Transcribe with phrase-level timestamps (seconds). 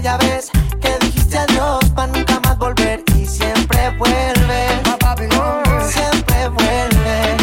[0.00, 4.80] aquella vez que dijiste adiós para nunca más volver y siempre vuelve.
[5.90, 7.36] Siempre vuelve.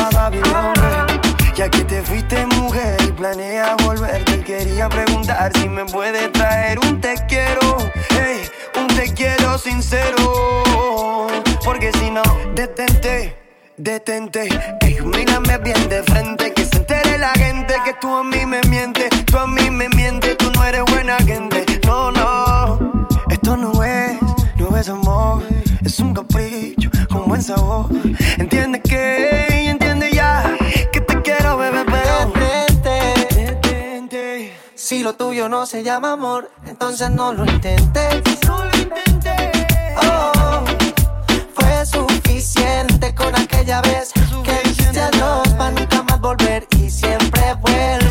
[1.56, 6.80] Ya que te fuiste mujer y planeas volver, te quería preguntar si me puedes traer
[6.80, 7.78] un te quiero,
[8.10, 8.42] hey,
[8.80, 11.28] un te quiero sincero.
[11.64, 12.24] Porque si no,
[12.56, 13.38] detente,
[13.78, 14.50] detente,
[14.82, 18.62] ey, mírame bien de frente, que se entere la gente que tú a mí me
[18.64, 21.67] mientes, tú a mí me mientes, tú no eres buena gente.
[24.80, 25.44] Es amor,
[25.84, 27.88] es un capricho con buen sabor.
[28.38, 30.56] Entiende que, entiende ya,
[30.92, 32.48] que te quiero, bebé, pero.
[34.76, 38.40] Si lo tuyo no se llama amor, entonces no lo intentes.
[38.48, 39.52] No lo intenté.
[40.02, 40.64] Oh,
[41.54, 48.07] fue suficiente con aquella vez que dijiste adiós para nunca más volver y siempre vuelve.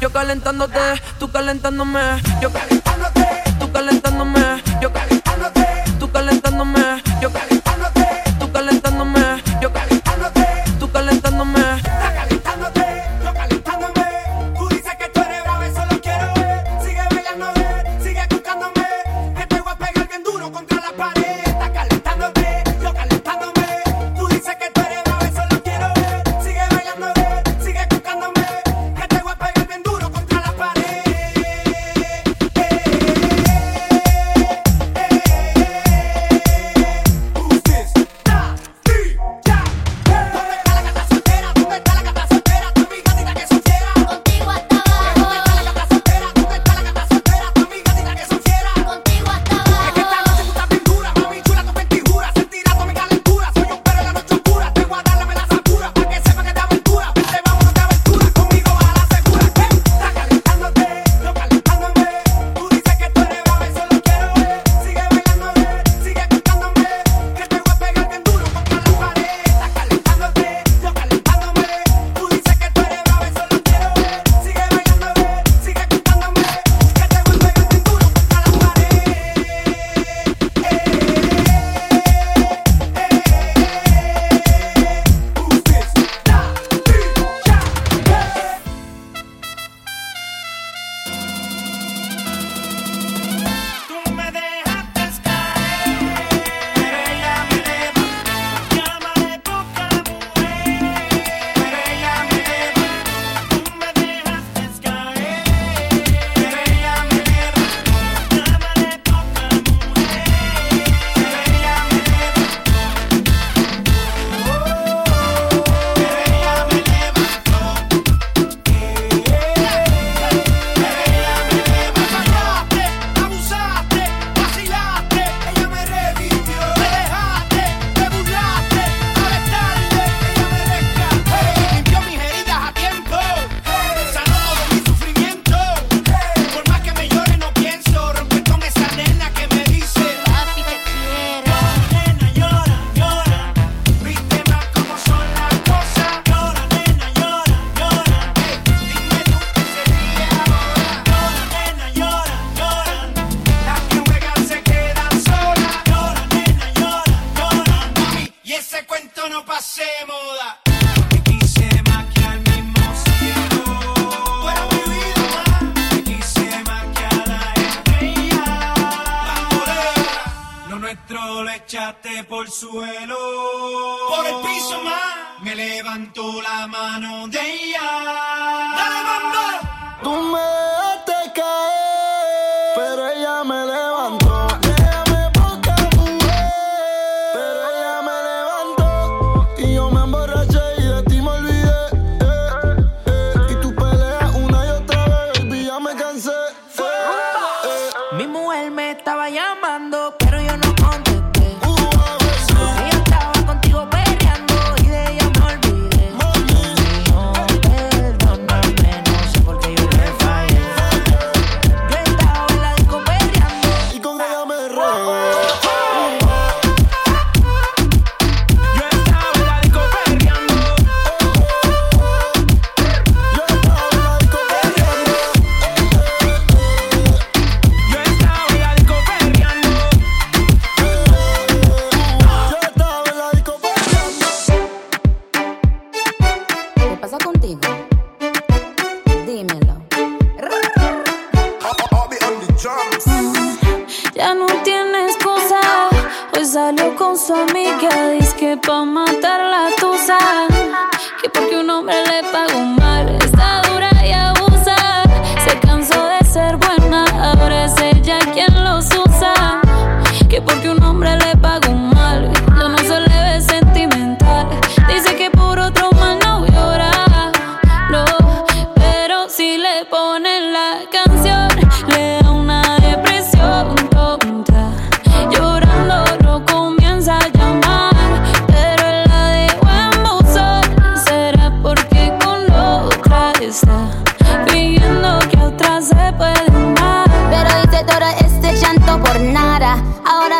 [0.00, 0.80] Yo calentándote,
[1.18, 2.00] tú calentándome.
[2.40, 2.99] Yo calentándote,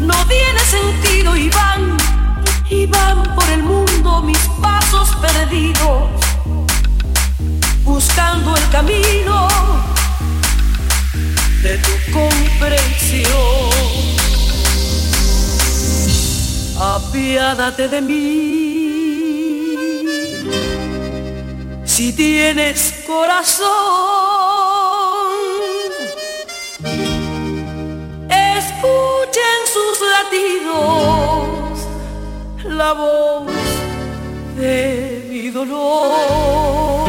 [0.00, 1.96] No tiene sentido y van,
[2.70, 6.10] y van por el mundo mis pasos perdidos,
[7.84, 9.48] buscando el camino
[11.62, 13.30] de tu comprensión.
[16.78, 18.16] Apiádate de mí,
[21.84, 24.29] si tienes corazón.
[32.80, 33.44] La voz
[34.56, 36.99] de mi dolor.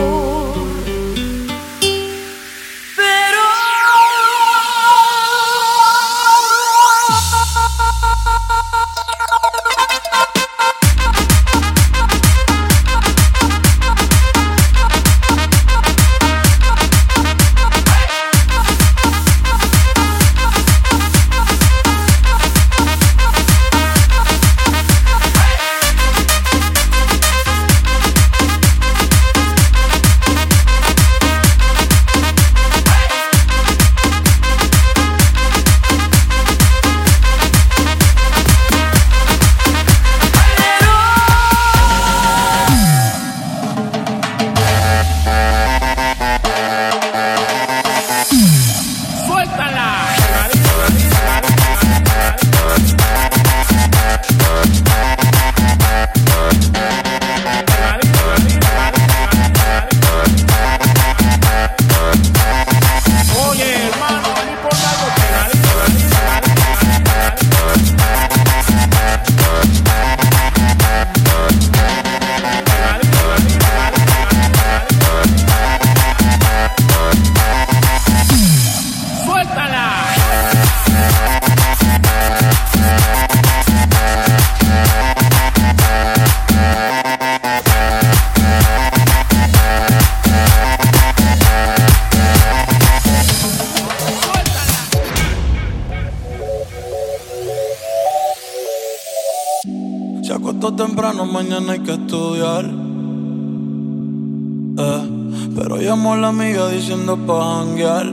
[106.92, 108.06] Amiga diciendo pa' janguear.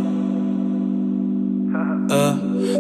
[2.11, 2.35] Eh,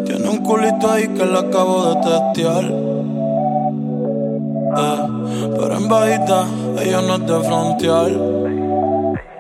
[0.06, 2.64] tiene un culito ahí que le acabo de testear.
[4.76, 4.98] Eh,
[5.56, 6.46] pero en bajita,
[6.80, 8.10] ella no es de frontear.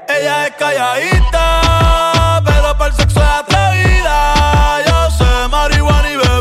[0.08, 4.34] Ella es calladita, pero para el sexo es atrevida.
[4.86, 6.37] Yo sé marihuana y bebida,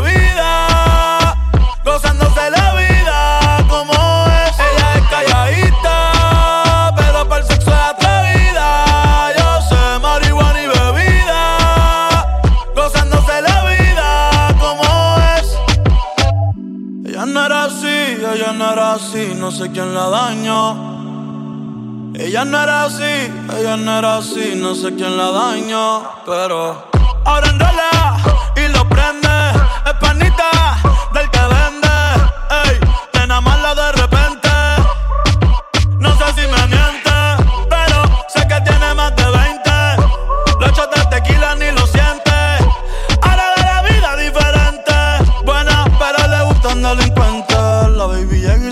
[19.38, 22.12] no sé quién la dañó.
[22.14, 26.88] Ella no era así, ella no era así, no sé quién la dañó, pero
[27.24, 27.48] ahora
[28.56, 29.17] y lo prende,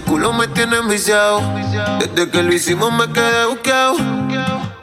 [0.00, 1.40] Culo me tiene enviciado.
[1.98, 3.96] Desde que lo hicimos me quedé buqueado.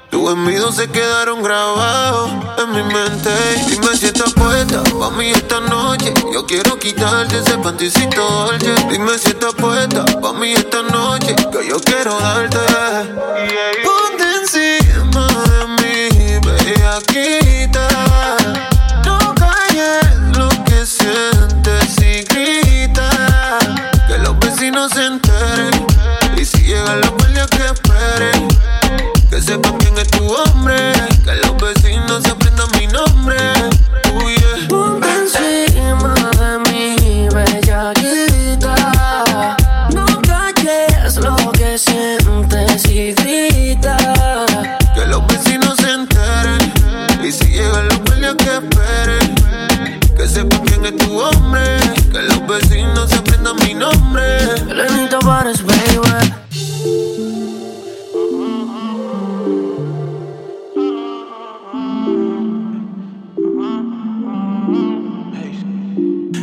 [0.10, 3.30] Tu tus envidios se quedaron grabados en mi mente.
[3.70, 6.14] Dime si estás puesta pa' mí esta noche.
[6.34, 8.74] Yo quiero quitarte ese panticito dolce.
[8.90, 11.36] Dime si estás puesta pa' mí esta noche.
[11.36, 12.58] Que yo quiero darte.
[13.84, 17.88] Ponte encima de mí, bellaquita.
[19.06, 21.35] No calles lo que sientes
[24.76, 25.86] los vecinos se enteren.
[26.38, 28.48] Y si llegan los guardias que esperen.
[29.30, 30.76] Que sepan quién es tu hombre.
[31.24, 33.38] Que los vecinos se aprendan mi nombre.
[33.38, 34.68] Yeah.
[34.68, 38.76] Ponte encima de mí, bellaquita.
[39.94, 43.98] No calles lo que sientes y grita.
[44.94, 46.74] Que los vecinos se enteren.
[47.24, 49.36] Y si llegan los guardias que esperen.
[50.18, 51.78] Que sepan quién es tu hombre.
[52.12, 54.45] Que los vecinos se aprendan mi nombre.
[55.46, 55.76] Baby.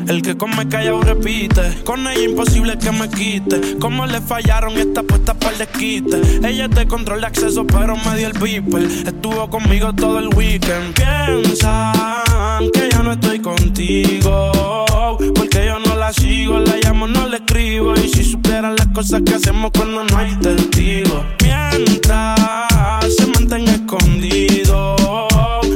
[0.07, 1.83] El que come callado repite.
[1.85, 3.77] Con ella imposible que me quite.
[3.81, 6.21] Como le fallaron esta puesta para el desquite.
[6.47, 8.83] Ella es de control de acceso, pero me dio el beeper.
[8.85, 10.95] Estuvo conmigo todo el weekend.
[10.95, 14.87] Piensan que yo no estoy contigo.
[15.35, 17.95] Porque yo no sigo, la llamo, no la escribo.
[17.95, 21.25] Y si supieran las cosas que hacemos cuando no hay testigos.
[21.43, 24.97] Mientras se mantenga escondido.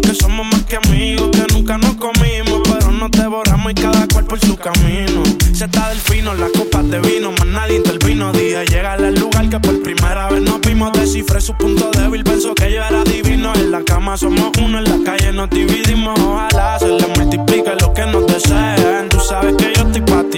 [0.02, 2.62] Que somos más que amigos, que nunca nos comimos.
[2.64, 5.22] Pero nos devoramos y cada cual por su camino.
[5.52, 8.32] Se está del fino, las copas de vino, más nadie intervino.
[8.32, 10.92] Dije, llega al lugar que por primera vez nos vimos.
[10.92, 13.52] Descifré su punto débil, pensó que yo era divino.
[13.54, 14.55] En la cama somos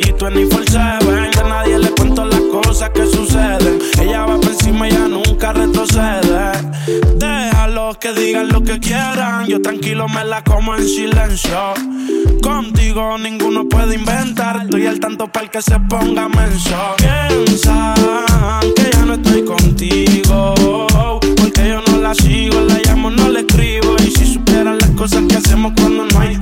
[0.00, 1.30] tú ni for seven.
[1.30, 3.78] Que a nadie le cuento las cosas que suceden.
[4.00, 6.52] Ella va por encima y ya nunca retrocede.
[7.16, 9.46] Déjalos que digan lo que quieran.
[9.46, 11.74] Yo tranquilo me la como en silencio.
[12.42, 14.62] Contigo ninguno puede inventar.
[14.64, 16.76] Estoy al tanto para el que se ponga menso.
[16.98, 17.94] Piensan
[18.76, 20.54] que ya no estoy contigo.
[21.36, 23.96] Porque yo no la sigo, la llamo, no la escribo.
[24.06, 26.36] Y si supieran las cosas que hacemos cuando no hay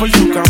[0.00, 0.49] cada cual por